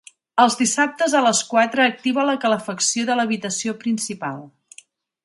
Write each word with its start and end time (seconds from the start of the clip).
Els 0.43 0.55
dissabtes 0.59 1.13
a 1.19 1.21
les 1.25 1.41
quatre 1.51 1.85
activa 1.85 2.25
la 2.29 2.35
calefacció 2.45 3.05
de 3.11 3.19
l'habitació 3.21 3.77
principal. 3.85 4.41